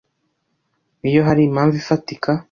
[1.09, 2.31] iyo hari impamvu ifatika